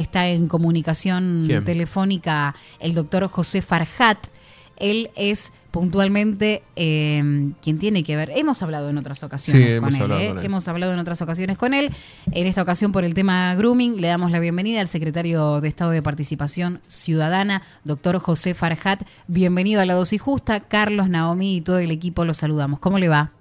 [0.00, 1.64] Está en comunicación ¿Quién?
[1.64, 4.28] telefónica el doctor José Farhat.
[4.76, 8.30] Él es puntualmente eh, quien tiene que ver.
[8.36, 10.02] Hemos hablado en otras ocasiones Sí, con hemos él.
[10.02, 10.28] hablado ¿eh?
[10.28, 10.44] con él.
[10.44, 11.90] Hemos hablado en otras ocasiones con él.
[12.30, 15.90] En esta ocasión por el tema grooming le damos la bienvenida al secretario de Estado
[15.90, 19.02] de Participación Ciudadana, doctor José Farhat.
[19.26, 20.60] Bienvenido a La Dosis Justa.
[20.60, 22.78] Carlos, Naomi y todo el equipo los saludamos.
[22.78, 23.32] ¿Cómo le va?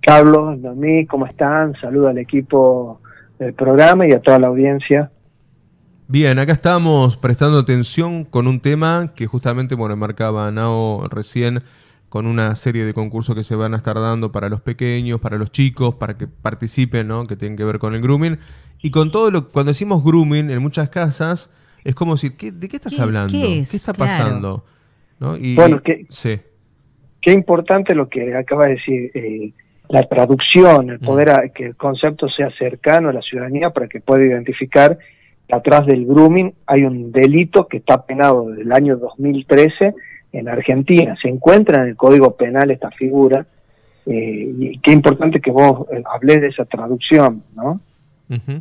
[0.00, 1.74] Carlos, Noemí, ¿cómo están?
[1.80, 3.00] Saludo al equipo
[3.38, 5.12] del programa y a toda la audiencia.
[6.12, 11.60] Bien, acá estamos prestando atención con un tema que justamente, bueno, marcaba Nao recién
[12.08, 15.38] con una serie de concursos que se van a estar dando para los pequeños, para
[15.38, 17.28] los chicos, para que participen, ¿no?
[17.28, 18.38] Que tienen que ver con el grooming.
[18.82, 21.48] Y con todo lo cuando decimos grooming en muchas casas,
[21.84, 23.32] es como decir, ¿qué, ¿de qué estás ¿Qué- hablando?
[23.32, 23.72] qué es?
[23.72, 24.10] está Claro.
[24.10, 24.64] pasando?
[25.20, 25.36] ¿No?
[25.36, 26.40] Y, Bueno, que- sí.
[27.20, 29.52] Qué importante lo que acaba de decir, eh,
[29.90, 34.00] la traducción, el poder a- que el concepto sea cercano a la ciudadanía para que
[34.00, 34.98] pueda identificar
[35.52, 39.94] atrás del grooming hay un delito que está penado desde el año 2013
[40.32, 41.16] en Argentina.
[41.20, 43.46] Se encuentra en el Código Penal esta figura
[44.06, 47.80] eh, y qué importante que vos eh, hables de esa traducción, ¿no?
[48.28, 48.60] Eh,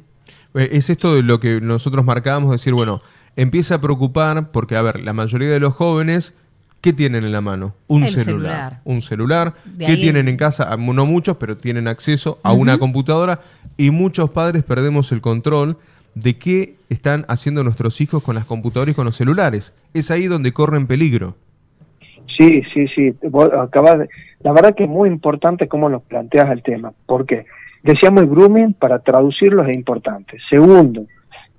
[0.54, 3.02] Es esto de lo que nosotros marcábamos, decir, bueno,
[3.36, 6.34] empieza a preocupar porque, a ver, la mayoría de los jóvenes,
[6.82, 7.76] ¿qué tienen en la mano?
[7.88, 8.26] Un El celular.
[8.26, 8.80] celular.
[8.86, 9.54] Un celular.
[9.66, 10.68] De ¿Qué ahí- tienen en casa?
[10.72, 13.42] Ah, No muchos, pero tienen acceso a una computadora
[13.78, 15.78] y muchos padres perdemos el control
[16.22, 19.74] de qué están haciendo nuestros hijos con las computadoras y con los celulares.
[19.94, 21.36] Es ahí donde corren peligro.
[22.38, 23.14] Sí, sí, sí.
[23.30, 24.10] Vos acabas de-
[24.42, 27.46] La verdad que es muy importante cómo nos planteas el tema, porque
[27.84, 30.38] decíamos el grooming, para traducirlo es importante.
[30.50, 31.06] Segundo,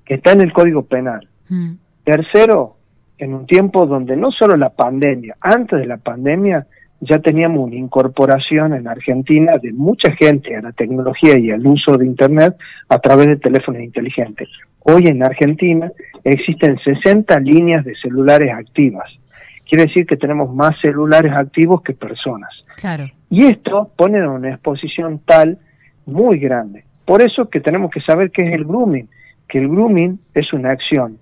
[0.04, 1.28] que está en el Código Penal.
[1.48, 1.72] Mm.
[2.04, 2.76] Tercero,
[3.18, 6.66] en un tiempo donde no solo la pandemia, antes de la pandemia
[7.00, 11.96] ya teníamos una incorporación en Argentina de mucha gente a la tecnología y al uso
[11.96, 12.56] de Internet
[12.88, 14.48] a través de teléfonos inteligentes.
[14.80, 15.90] Hoy en Argentina
[16.24, 19.10] existen 60 líneas de celulares activas.
[19.68, 22.50] Quiere decir que tenemos más celulares activos que personas.
[22.76, 23.08] Claro.
[23.30, 25.58] Y esto pone en una exposición tal
[26.06, 26.84] muy grande.
[27.04, 29.08] Por eso que tenemos que saber qué es el grooming,
[29.48, 31.18] que el grooming es una acción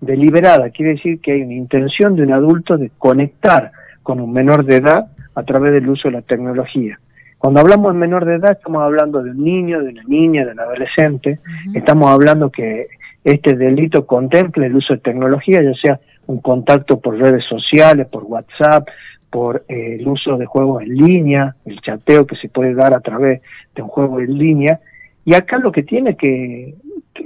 [0.00, 3.70] deliberada, quiere decir que hay una intención de un adulto de conectar
[4.02, 6.98] con un menor de edad a través del uso de la tecnología.
[7.38, 10.52] Cuando hablamos de menor de edad estamos hablando de un niño, de una niña, de
[10.52, 11.40] un adolescente,
[11.74, 12.86] estamos hablando que
[13.24, 18.24] este delito contemple el uso de tecnología, ya sea un contacto por redes sociales, por
[18.24, 18.86] WhatsApp,
[19.30, 23.00] por eh, el uso de juegos en línea, el chateo que se puede dar a
[23.00, 23.40] través
[23.74, 24.80] de un juego en línea.
[25.24, 26.74] Y acá lo que tiene que-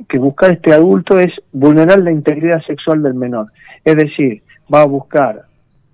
[0.09, 3.49] que buscar este adulto es vulnerar la integridad sexual del menor.
[3.85, 5.43] Es decir, va a buscar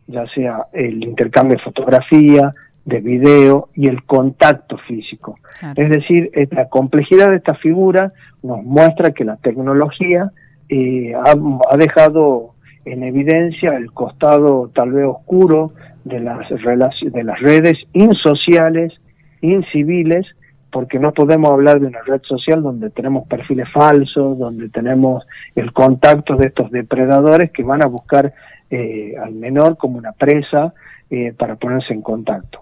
[0.06, 2.54] ya sea el intercambio de fotografía,
[2.84, 5.38] de video y el contacto físico.
[5.60, 5.80] Claro.
[5.80, 10.32] Es decir, la complejidad de esta figura nos muestra que la tecnología
[10.68, 11.34] eh, ha,
[11.70, 12.54] ha dejado
[12.84, 15.72] en evidencia el costado tal vez oscuro
[16.04, 18.92] de las, de las redes insociales,
[19.40, 20.26] inciviles,
[20.70, 25.24] porque no podemos hablar de una red social donde tenemos perfiles falsos, donde tenemos
[25.54, 28.32] el contacto de estos depredadores que van a buscar
[28.72, 30.72] eh, al menor como una presa
[31.10, 32.60] eh, para ponerse en contacto.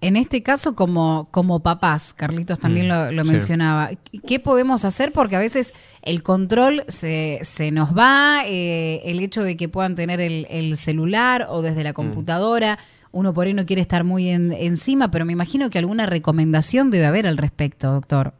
[0.00, 3.30] En este caso, como, como papás, Carlitos también Mm, lo, lo sí.
[3.30, 3.90] mencionaba,
[4.26, 5.12] ¿qué podemos hacer?
[5.12, 5.72] Porque a veces
[6.02, 10.76] el control se, se nos va, eh, el hecho de que puedan tener el, el
[10.76, 11.94] celular o desde la Mm.
[11.94, 12.78] computadora,
[13.12, 16.90] uno por ahí no quiere estar muy en- encima, pero me imagino que alguna recomendación
[16.90, 18.34] debe haber al respecto, doctor.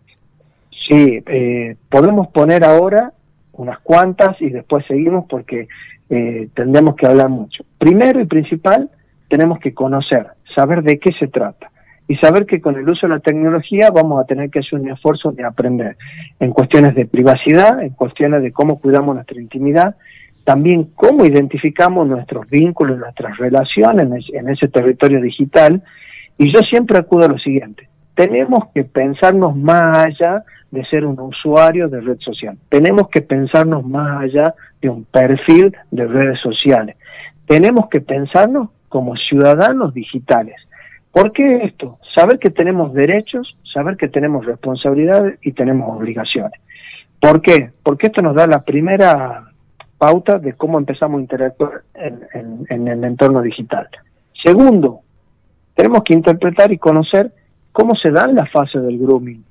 [0.87, 3.15] Sí, eh, podemos poner ahora
[3.55, 5.69] unas cuantas y después seguimos porque
[6.11, 7.65] eh, tendremos que hablar mucho.
[7.79, 8.91] Primero y principal,
[9.29, 11.71] tenemos que conocer, saber de qué se trata
[12.07, 14.91] y saber que con el uso de la tecnología vamos a tener que hacer un
[14.91, 15.97] esfuerzo de aprender
[16.39, 19.97] en cuestiones de privacidad, en cuestiones de cómo cuidamos nuestra intimidad,
[20.45, 25.83] también cómo identificamos nuestros vínculos, nuestras relaciones en ese, territorio digital.
[26.37, 31.19] Y yo siempre acudo a lo siguiente, tenemos que pensarnos más allá de ser un
[31.21, 32.57] usuario de red social.
[32.69, 36.97] Tenemos que pensarnos más allá de un perfil de redes sociales.
[37.47, 40.57] Tenemos que pensarnos como ciudadanos digitales.
[41.13, 41.99] ¿Por qué esto?
[42.15, 46.61] Saber que tenemos derechos, saber que tenemos responsabilidades y tenemos obligaciones.
[47.21, 47.71] ¿Por qué?
[47.83, 49.45] Porque esto nos da la primera
[49.99, 53.89] pauta de cómo empezamos a interactuar en, en- en el entorno digital.
[54.45, 55.01] Segundo,
[55.75, 57.31] tenemos que interpretar y conocer
[57.75, 59.45] cómo se dan las fases del grooming.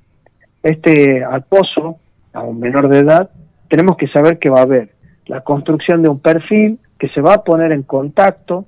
[0.62, 1.98] Este acoso
[2.32, 3.28] a un menor de edad,
[3.68, 4.88] tenemos que saber que va a haber
[5.26, 8.64] la construcción de un perfil que se va a poner en contacto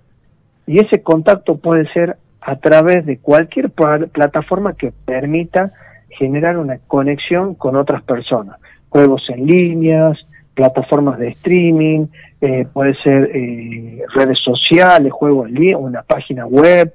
[0.66, 5.72] y ese contacto puede ser a través de cualquier pla- plataforma que permita
[6.10, 8.58] generar una conexión con otras personas,
[8.90, 10.18] juegos en líneas,
[10.54, 12.06] plataformas de streaming,
[12.42, 16.92] eh, puede ser eh, redes sociales, juegos en línea, una página web,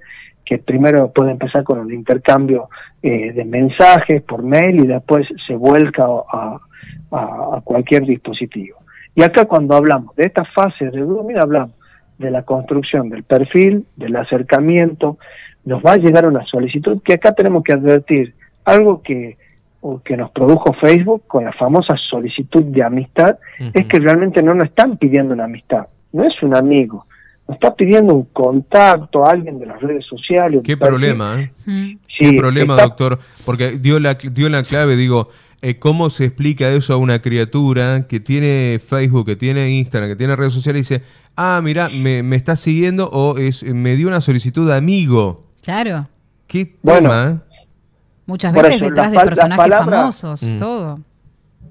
[0.52, 2.68] que primero puede empezar con el intercambio
[3.02, 6.60] eh, de mensajes por mail y después se vuelca a,
[7.10, 8.80] a, cualquier dispositivo.
[9.16, 11.72] Y acá cuando hablamos de esta fase de grooming, hablamos
[12.18, 15.18] de la construcción del perfil, del acercamiento,
[15.64, 18.34] nos va a llegar una solicitud que acá tenemos que advertir,
[18.66, 19.38] algo que,
[20.04, 23.38] que nos produjo Facebook con la famosa solicitud de amistad,
[23.74, 27.06] es que realmente no nos están pidiendo una amistad, no es un amigo,
[27.54, 30.62] está pidiendo un contacto a alguien de las redes sociales.
[30.64, 31.52] Qué problema, ¿eh?
[31.66, 31.98] Mm.
[32.18, 35.30] Qué problema, doctor, porque dio la, dio la clave, digo,
[35.62, 40.16] eh, ¿cómo se explica eso a una criatura que tiene Facebook, que tiene Instagram, que
[40.16, 41.06] tiene redes sociales y dice,
[41.36, 45.46] ah, mira, me, me está siguiendo o es, me dio una solicitud de amigo?
[45.62, 46.08] Claro.
[46.48, 47.38] Qué bueno, ¿eh?
[48.26, 50.58] Muchas veces detrás de personajes famosos, mm.
[50.58, 51.00] todo.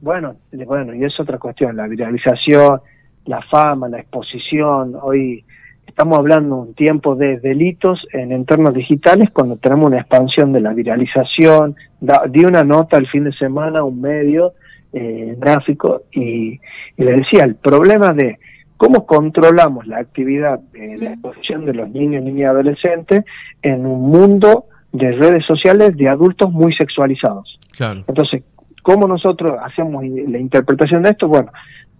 [0.00, 0.36] Bueno,
[0.66, 2.80] bueno, y es otra cuestión, la viralización,
[3.26, 4.96] la fama, la exposición.
[5.00, 5.44] Hoy
[5.90, 10.72] estamos hablando un tiempo de delitos en entornos digitales cuando tenemos una expansión de la
[10.72, 11.74] viralización.
[12.30, 14.52] di una nota el fin de semana a un medio
[14.92, 16.52] eh, gráfico y,
[16.96, 18.38] y le decía, el problema de
[18.76, 23.24] cómo controlamos la actividad de la exposición de los niños, niñas y adolescentes
[23.62, 27.58] en un mundo de redes sociales de adultos muy sexualizados.
[28.06, 28.42] Entonces,
[28.82, 31.28] ¿cómo nosotros hacemos la interpretación de esto?
[31.28, 31.50] Bueno,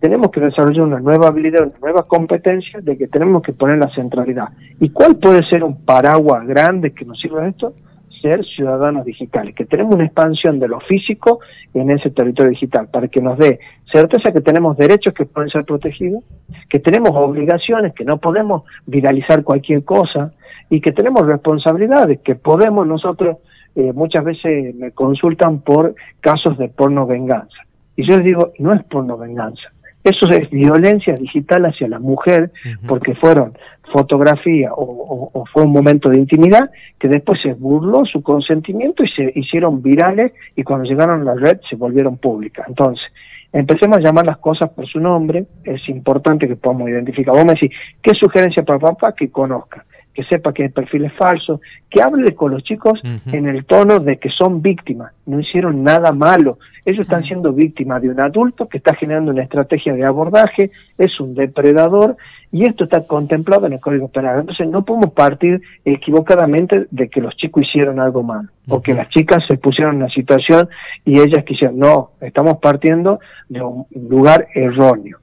[0.01, 3.95] tenemos que desarrollar una nueva habilidad, una nueva competencia de que tenemos que poner la
[3.95, 4.49] centralidad.
[4.81, 7.75] ¿Y cuál puede ser un paraguas grande que nos sirva esto?
[8.21, 11.41] ser ciudadanos digitales, que tenemos una expansión de lo físico
[11.75, 13.61] en ese territorio digital, para que nos dé
[13.91, 16.23] certeza que tenemos derechos que pueden ser protegidos,
[16.69, 20.33] que tenemos obligaciones, que no podemos viralizar cualquier cosa,
[20.69, 23.39] y que tenemos responsabilidades, que podemos nosotros,
[23.75, 27.57] eh, muchas veces me consultan por casos de porno venganza.
[27.97, 32.51] Y yo les digo, no es porno venganza, eso es violencia digital hacia la mujer,
[32.87, 33.53] porque fueron
[33.93, 39.33] fotografía o, fue un momento de intimidad que después se burló su consentimiento y se
[39.35, 42.67] hicieron virales y cuando llegaron a la red se volvieron públicas.
[42.69, 43.05] Entonces,
[43.53, 47.35] empecemos a llamar las cosas por su nombre, es importante que podamos identificar.
[47.35, 47.71] Vos me decís,
[48.03, 49.15] ¿qué sugerencia para papá?
[49.15, 53.49] Que conozca que sepa que el perfil es falso, que hable con los chicos en
[53.49, 58.09] el tono de que son víctimas, no hicieron nada malo, ellos están siendo víctimas de
[58.09, 62.17] un adulto que está generando una estrategia de abordaje, es un depredador
[62.53, 64.41] y esto está contemplado en el Código Penal.
[64.41, 69.09] Entonces no podemos partir equivocadamente de que los chicos hicieron algo malo o que las
[69.11, 70.69] chicas se pusieron en una situación
[71.05, 71.79] y ellas quisieron.
[71.79, 75.20] No, estamos partiendo de un lugar erróneo.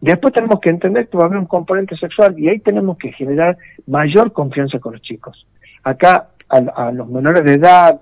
[0.00, 3.12] Después tenemos que entender que va a haber un componente sexual y ahí tenemos que
[3.12, 5.46] generar mayor confianza con los chicos.
[5.84, 8.00] Acá a, los menores de edad,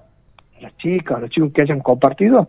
[0.59, 2.49] a las chicas, a los chicos que hayan compartido,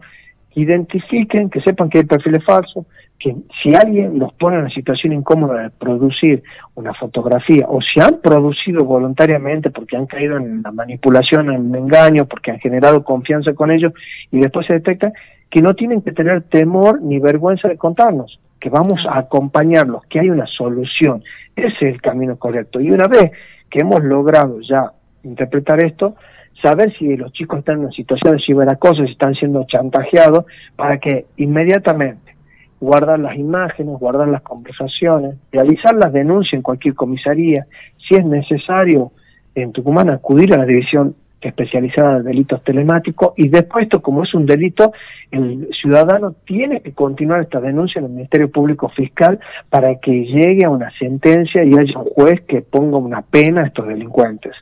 [0.54, 2.86] identifiquen, que sepan que el perfil es falso,
[3.18, 6.44] que si alguien los pone en una situación incómoda de producir
[6.76, 11.76] una fotografía o si han producido voluntariamente porque han caído en la manipulación, en el
[11.76, 13.94] engaño, porque han generado confianza con ellos
[14.32, 15.12] y después se detecta
[15.50, 20.20] que no tienen que tener temor ni vergüenza de contarnos que vamos a acompañarlos, que
[20.20, 21.24] hay una solución.
[21.56, 22.80] Ese es el camino correcto.
[22.80, 23.32] Y una vez
[23.70, 24.92] que hemos logrado ya
[25.24, 26.16] interpretar esto,
[26.62, 30.46] saber si los chicos están en una situación de ciberacoso, si están siendo chantajeados,
[30.76, 32.36] para que inmediatamente
[32.80, 37.66] guardar las imágenes, guardar las conversaciones, realizar las denuncias en cualquier comisaría,
[38.08, 39.12] si es necesario
[39.56, 44.34] en Tucumán acudir a la división especializada en delitos telemáticos y después esto como es
[44.34, 44.92] un delito
[45.32, 50.66] el ciudadano tiene que continuar esta denuncia en el Ministerio Público Fiscal para que llegue
[50.66, 54.54] a una sentencia y haya un juez que ponga una pena a estos delincuentes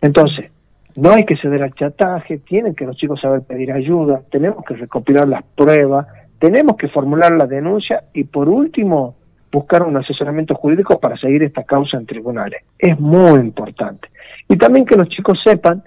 [0.00, 0.50] entonces
[0.96, 4.74] no hay que ceder al chataje tienen que los chicos saber pedir ayuda tenemos que
[4.74, 6.06] recopilar las pruebas
[6.38, 9.16] tenemos que formular la denuncia y por último
[9.50, 12.62] buscar un asesoramiento jurídico para seguir esta causa en tribunales.
[12.78, 14.08] Es muy importante.
[14.48, 15.82] Y también que los chicos sepan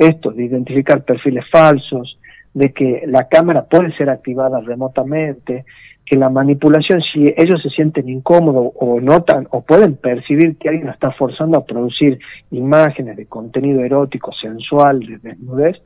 [0.00, 2.18] esto, de identificar perfiles falsos,
[2.54, 5.64] de que la cámara puede ser activada remotamente,
[6.04, 10.88] que la manipulación, si ellos se sienten incómodos o notan o pueden percibir que alguien
[10.88, 12.18] está forzando a producir
[12.50, 15.76] imágenes de contenido erótico, sensual, de desnudez,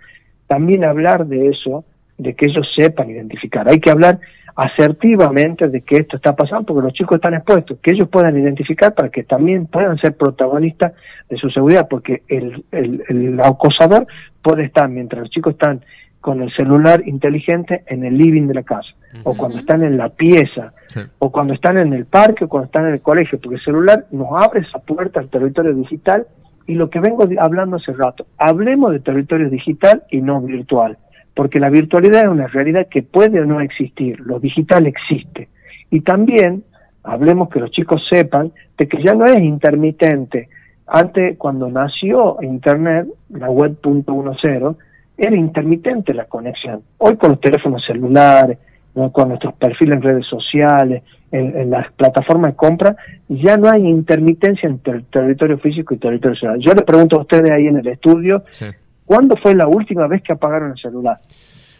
[0.46, 1.84] también hablar de eso,
[2.18, 3.68] de que ellos sepan identificar.
[3.68, 4.20] Hay que hablar
[4.56, 8.94] asertivamente de que esto está pasando porque los chicos están expuestos, que ellos puedan identificar
[8.94, 10.92] para que también puedan ser protagonistas
[11.28, 14.06] de su seguridad, porque el, el, acosador
[14.42, 15.84] puede estar mientras los chicos están
[16.20, 18.88] con el celular inteligente en el living de la casa,
[19.24, 20.72] o cuando están en la pieza,
[21.18, 24.06] o cuando están en el parque, o cuando están en el colegio, porque el celular
[24.10, 26.26] nos abre esa puerta al territorio digital
[26.66, 30.96] y lo que vengo hablando hace rato, hablemos de territorio digital y no virtual
[31.34, 35.48] porque la virtualidad es una realidad que puede o no existir, lo digital existe.
[35.90, 36.64] Y también
[37.02, 40.48] hablemos que los chicos sepan de que ya no es intermitente.
[40.86, 44.76] Antes, cuando nació Internet, la web .10,
[45.16, 46.82] era intermitente la conexión.
[46.98, 48.58] Hoy con los teléfonos celulares,
[49.12, 52.96] con nuestros perfiles en redes sociales, en, las plataformas de compra,
[53.28, 56.60] ya no hay intermitencia entre el territorio físico y el territorio celular.
[56.60, 58.44] Yo le pregunto a ustedes ahí en el estudio,
[59.04, 61.20] ¿cuándo fue la última vez que apagaron el celular?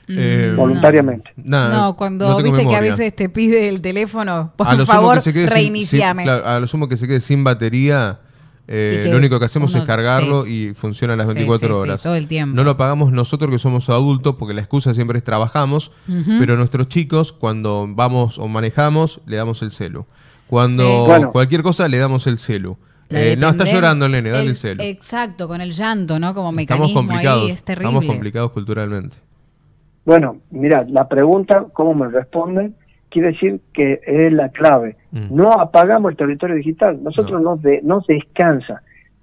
[0.06, 1.30] Mm, eh, voluntariamente.
[1.36, 6.28] No, cuando viste que a veces te pide el teléfono, por favor, reiniciame.
[6.28, 8.20] a lo sumo que se quede sin batería,
[8.66, 12.02] eh, lo único que hacemos es cargarlo y funciona las 24 horas.
[12.02, 12.56] todo el tiempo.
[12.56, 15.92] No lo pagamos nosotros que somos adultos, porque la excusa siempre es trabajamos,
[16.38, 20.06] pero nuestros chicos, cuando vamos o manejamos, le damos el celu.
[20.46, 22.76] Cuando cualquier cosa, le damos el celu.
[23.10, 24.82] Eh, no, está llorando el nene, dale el, celu.
[24.82, 26.34] Exacto, con el llanto, ¿no?
[26.34, 27.88] Como mecanismo estamos complicados, ahí, es terrible.
[27.88, 29.16] Estamos complicados culturalmente.
[30.04, 32.74] Bueno, mira, la pregunta, ¿cómo me responden?
[33.14, 34.96] quiere decir que es la clave.
[35.12, 35.36] Mm.
[35.36, 37.60] No apagamos el territorio digital, nosotros no.
[37.84, 38.82] nos, descansa.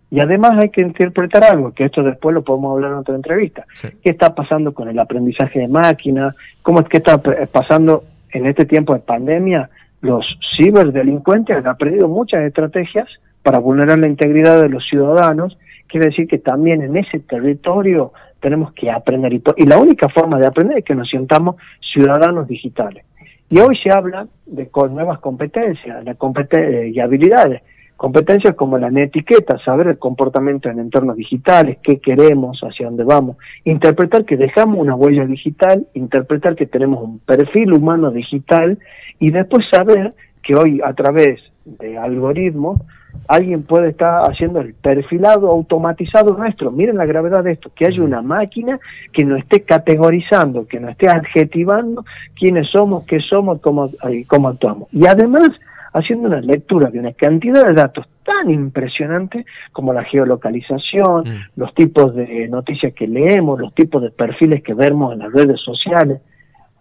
[0.09, 3.65] Y además hay que interpretar algo, que esto después lo podemos hablar en otra entrevista.
[3.81, 6.35] ¿Qué está pasando con el aprendizaje de máquinas?
[6.61, 7.21] ¿Cómo es que está
[7.51, 9.69] pasando en este tiempo de pandemia?
[10.01, 13.07] Los ciberdelincuentes han aprendido muchas estrategias
[13.43, 15.57] para vulnerar la integridad de los ciudadanos.
[15.87, 19.33] Quiere decir que también en ese territorio tenemos que aprender.
[19.33, 21.55] Y, la única forma de aprender es que nos sientamos
[21.93, 23.05] ciudadanos digitales.
[23.49, 26.15] Y hoy se habla de con nuevas competencias la
[26.51, 27.61] eh, y habilidades.
[27.97, 33.37] Competencias como la etiqueta, saber el comportamiento en entornos digitales, qué queremos, hacia dónde vamos.
[33.63, 38.79] Interpretar que dejamos una huella digital, interpretar que tenemos un perfil humano digital
[39.19, 42.81] y después saber que hoy a través de algoritmos
[43.27, 46.71] alguien puede estar haciendo el perfilado automatizado nuestro.
[46.71, 48.79] Miren la gravedad de esto, que haya una máquina
[49.13, 52.05] que nos esté categorizando, que nos esté adjetivando
[52.37, 53.91] quiénes somos, qué somos, cómo,
[54.27, 54.89] cómo actuamos.
[54.91, 55.49] Y además
[55.93, 61.41] haciendo una lectura de una cantidad de datos tan impresionante como la geolocalización, mm.
[61.57, 65.59] los tipos de noticias que leemos, los tipos de perfiles que vemos en las redes
[65.59, 66.21] sociales.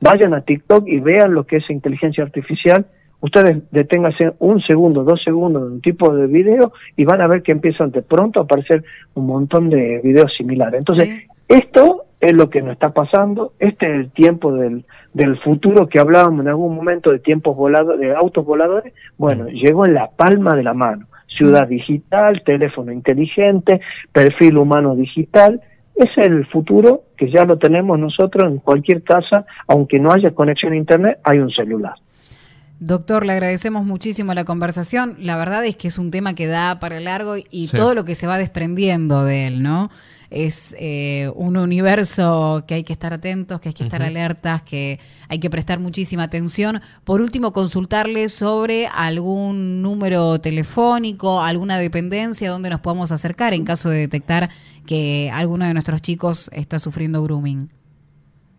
[0.00, 2.86] Vayan a TikTok y vean lo que es inteligencia artificial
[3.20, 7.42] ustedes deténganse un segundo, dos segundos de un tipo de video y van a ver
[7.42, 8.84] que empiezan de pronto a aparecer
[9.14, 10.78] un montón de videos similares.
[10.78, 14.84] Entonces, esto es lo que nos está pasando, este es el tiempo del,
[15.14, 19.86] del futuro que hablábamos en algún momento de tiempos volados, de autos voladores, bueno, llegó
[19.86, 21.06] en la palma de la mano.
[21.28, 23.80] Ciudad digital, teléfono inteligente,
[24.12, 25.60] perfil humano digital,
[25.94, 30.72] es el futuro que ya lo tenemos nosotros en cualquier casa, aunque no haya conexión
[30.72, 31.94] a internet, hay un celular.
[32.80, 35.16] Doctor, le agradecemos muchísimo la conversación.
[35.18, 38.14] La verdad es que es un tema que da para largo y todo lo que
[38.14, 39.90] se va desprendiendo de él, ¿no?
[40.30, 44.98] Es eh, un universo que hay que estar atentos, que hay que estar alertas, que
[45.28, 46.80] hay que prestar muchísima atención.
[47.04, 53.90] Por último, consultarle sobre algún número telefónico, alguna dependencia donde nos podamos acercar en caso
[53.90, 54.48] de detectar
[54.86, 57.68] que alguno de nuestros chicos está sufriendo grooming.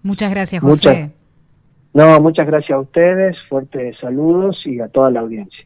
[0.01, 1.11] Muchas gracias, José.
[1.93, 5.65] no, muchas gracias a ustedes, fuertes saludos y a toda la audiencia.